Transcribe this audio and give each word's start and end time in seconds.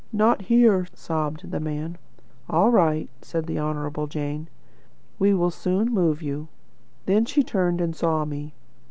'Not 0.11 0.41
here,' 0.41 0.87
sobbed 0.95 1.51
the 1.51 1.59
man. 1.59 1.95
'All 2.49 2.71
right,' 2.71 3.11
said 3.21 3.45
the 3.45 3.59
Honourable 3.59 4.07
Jane; 4.07 4.47
'we 5.19 5.35
will 5.35 5.51
soon 5.51 5.93
move 5.93 6.23
you.' 6.23 6.47
Then 7.05 7.23
she 7.25 7.43
turned 7.43 7.79
and 7.79 7.95
saw 7.95 8.25
me. 8.25 8.55